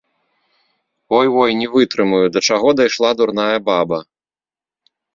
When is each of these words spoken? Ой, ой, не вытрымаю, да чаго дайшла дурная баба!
Ой, 1.17 1.27
ой, 1.41 1.51
не 1.61 1.67
вытрымаю, 1.75 2.23
да 2.33 2.39
чаго 2.51 2.69
дайшла 2.83 3.15
дурная 3.23 3.57
баба! 3.71 4.05